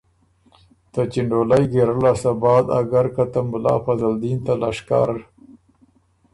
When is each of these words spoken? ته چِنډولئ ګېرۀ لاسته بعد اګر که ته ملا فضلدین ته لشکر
ته 0.91 1.01
چِنډولئ 1.11 1.63
ګېرۀ 1.71 1.95
لاسته 2.03 2.31
بعد 2.41 2.65
اګر 2.79 3.05
که 3.15 3.23
ته 3.31 3.39
ملا 3.51 3.75
فضلدین 3.85 4.37
ته 4.45 4.53
لشکر 4.61 5.09